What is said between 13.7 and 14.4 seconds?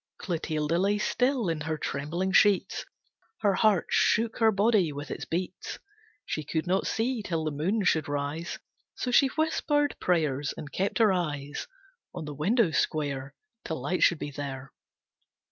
light should be